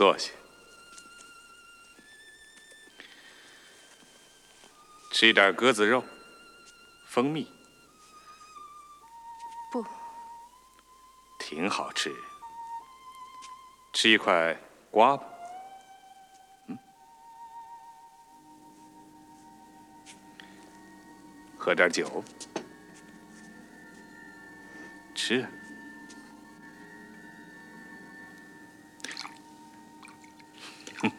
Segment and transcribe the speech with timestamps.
[0.00, 0.30] 坐下，
[5.12, 6.02] 吃一点鸽子肉，
[7.06, 7.46] 蜂蜜，
[9.70, 9.84] 不，
[11.38, 12.10] 挺好吃。
[13.92, 14.58] 吃一块
[14.90, 15.26] 瓜吧，
[16.68, 16.78] 嗯，
[21.58, 22.24] 喝点酒，
[25.14, 25.46] 吃。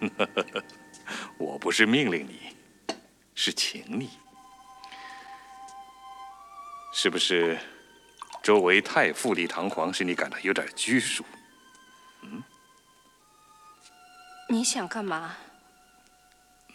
[1.38, 2.56] 我不是命令你，
[3.36, 4.10] 是请你，
[6.94, 7.60] 是不是？
[8.42, 11.24] 周围太富丽堂皇，使你感到有点拘束。
[12.24, 12.44] 嗯？
[14.50, 15.36] 你想干嘛？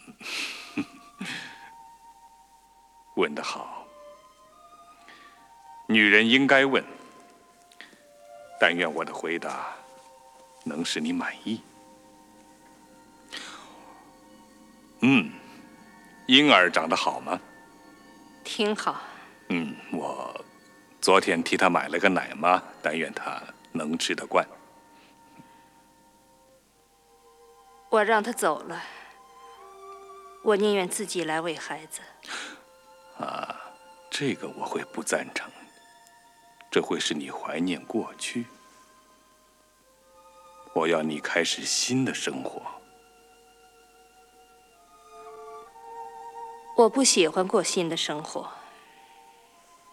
[3.17, 3.85] 问得好，
[5.89, 6.81] 女人应该问。
[8.59, 9.75] 但愿我的回答
[10.63, 11.61] 能使你满意。
[15.01, 15.31] 嗯，
[16.25, 17.39] 婴儿长得好吗？
[18.43, 19.01] 挺好。
[19.49, 20.45] 嗯，我
[21.01, 24.45] 昨天替他买了个奶妈，但愿他能吃得惯。
[27.89, 28.83] 我让他走了，
[30.43, 32.01] 我宁愿自己来喂孩子。
[33.17, 33.55] 啊，
[34.09, 35.49] 这个我会不赞成，
[36.69, 38.45] 这会使你怀念过去。
[40.73, 42.61] 我要你开始新的生活。
[46.77, 48.47] 我不喜欢过新的生活。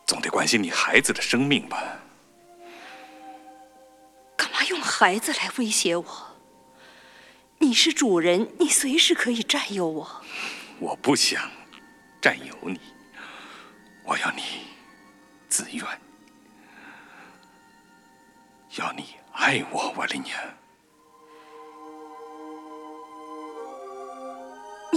[0.06, 1.82] 总得关心你孩子的生命吧？
[4.36, 6.04] 干嘛用孩子来威胁我？
[7.56, 10.22] 你是主人，你随时可以占有我。
[10.78, 11.50] 我不想
[12.20, 12.78] 占有你，
[14.04, 14.42] 我要你
[15.48, 15.82] 自愿，
[18.76, 20.38] 要你爱我，瓦丽娘。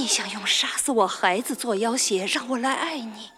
[0.07, 3.29] 你想用杀死我孩子做要挟，让我来爱你？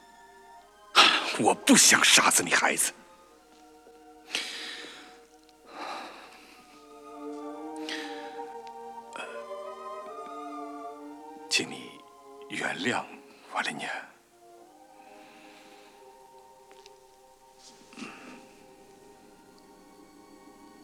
[1.41, 2.93] 我不想杀死你孩子，
[11.49, 11.89] 请你
[12.49, 13.03] 原谅
[13.51, 13.89] 瓦丽娘。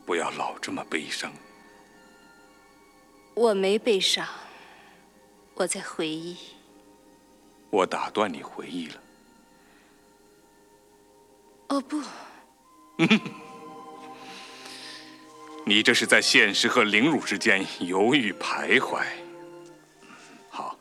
[0.03, 1.31] 不要老这么悲伤。
[3.35, 4.27] 我没悲伤。
[5.55, 6.37] 我在回忆。
[7.69, 9.01] 我打断你回忆了。
[11.69, 12.01] 哦不。
[15.65, 19.03] 你这是在现实和凌辱之间犹豫徘徊。
[20.49, 20.77] 好。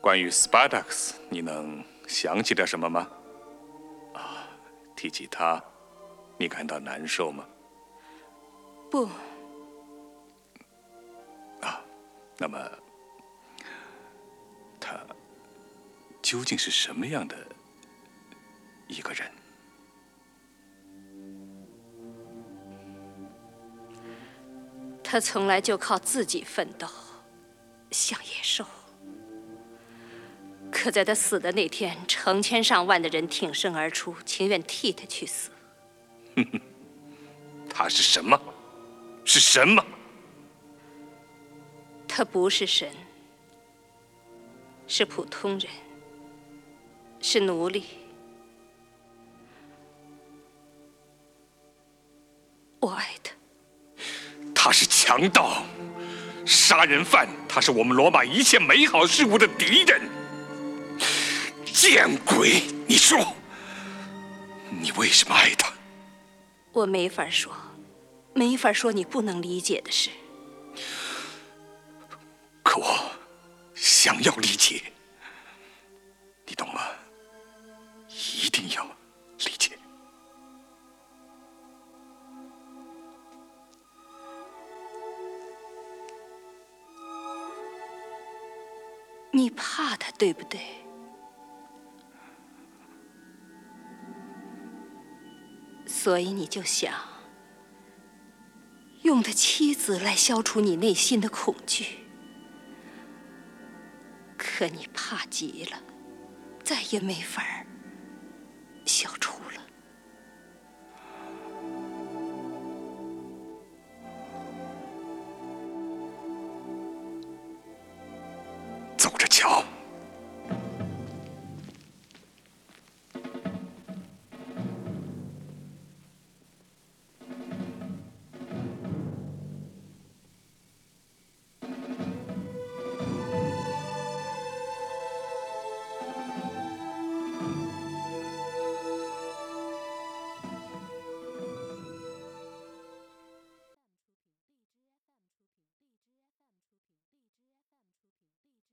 [0.00, 3.08] 关于 Spartax，你能想起点什么吗？
[4.14, 4.46] 啊，
[4.94, 5.62] 提起他，
[6.36, 7.44] 你感到难受吗？
[8.90, 9.08] 不。
[12.40, 12.70] 那么，
[14.78, 14.96] 他
[16.22, 17.36] 究竟是什么样的
[18.86, 19.28] 一个人？
[25.02, 26.86] 他从来就靠自己奋斗，
[27.90, 28.64] 像野兽。
[30.70, 35.50] 可在他死的那天，成千上万的人挺身而出，情愿替他去死。
[36.36, 36.60] 哼哼
[37.68, 38.40] 他是什么？
[39.24, 39.84] 是什么？
[42.18, 42.90] 他不是神，
[44.88, 45.70] 是普通人，
[47.20, 47.84] 是奴隶。
[52.80, 53.32] 我爱他。
[54.52, 55.62] 他是强盗，
[56.44, 60.10] 杀人犯，他是我们罗马一切美好事物的敌人。
[61.72, 62.64] 见鬼！
[62.88, 63.32] 你说，
[64.68, 65.72] 你为什么爱他？
[66.72, 67.54] 我没法说，
[68.34, 70.10] 没法说你不能理解的事。
[72.78, 73.10] 我
[73.74, 74.92] 想要理解，
[76.46, 76.80] 你懂吗？
[78.08, 79.76] 一定要理解。
[89.32, 90.60] 你怕他，对不对？
[95.86, 96.94] 所以你就想
[99.02, 102.07] 用他妻子来消除你内心的恐惧。
[104.58, 105.80] 可你怕极了，
[106.64, 107.64] 再也没法儿